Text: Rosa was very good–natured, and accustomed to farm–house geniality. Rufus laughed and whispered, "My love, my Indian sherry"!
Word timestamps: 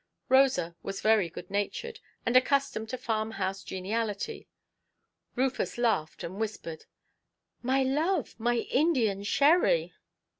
Rosa 0.29 0.75
was 0.81 0.99
very 0.99 1.29
good–natured, 1.29 1.99
and 2.25 2.35
accustomed 2.35 2.89
to 2.89 2.97
farm–house 2.97 3.63
geniality. 3.63 4.47
Rufus 5.35 5.77
laughed 5.77 6.23
and 6.23 6.39
whispered, 6.39 6.85
"My 7.61 7.83
love, 7.83 8.33
my 8.39 8.55
Indian 8.57 9.21
sherry"! 9.21 9.93